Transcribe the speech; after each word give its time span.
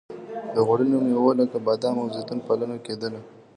د 0.55 0.57
غوړینو 0.67 0.97
میوو 1.05 1.37
لکه 1.41 1.57
بادام 1.65 1.95
او 2.01 2.07
زیتون 2.15 2.39
پالنه 2.47 2.77
کیدله. 2.85 3.21